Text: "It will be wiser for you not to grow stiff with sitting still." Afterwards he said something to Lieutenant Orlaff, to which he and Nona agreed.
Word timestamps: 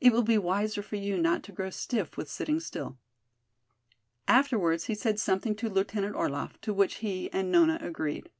"It 0.00 0.12
will 0.12 0.24
be 0.24 0.36
wiser 0.36 0.82
for 0.82 0.96
you 0.96 1.16
not 1.16 1.44
to 1.44 1.52
grow 1.52 1.70
stiff 1.70 2.16
with 2.16 2.28
sitting 2.28 2.58
still." 2.58 2.98
Afterwards 4.26 4.86
he 4.86 4.96
said 4.96 5.20
something 5.20 5.54
to 5.54 5.68
Lieutenant 5.70 6.16
Orlaff, 6.16 6.60
to 6.62 6.74
which 6.74 6.96
he 6.96 7.32
and 7.32 7.52
Nona 7.52 7.78
agreed. 7.80 8.30